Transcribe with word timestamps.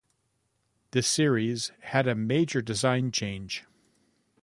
This 0.93 1.05
series 1.07 1.71
had 1.81 2.07
a 2.07 2.15
major 2.15 2.59
design 2.59 3.11
change. 3.11 3.65